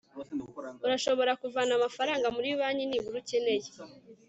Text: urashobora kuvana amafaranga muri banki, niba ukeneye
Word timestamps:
urashobora 0.85 1.31
kuvana 1.41 1.71
amafaranga 1.79 2.27
muri 2.35 2.49
banki, 2.59 2.85
niba 2.87 3.07
ukeneye 3.21 3.69